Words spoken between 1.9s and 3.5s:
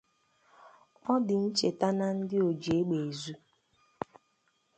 na ndị ojiegbeezu